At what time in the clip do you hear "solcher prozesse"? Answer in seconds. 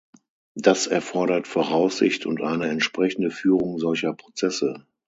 3.77-4.87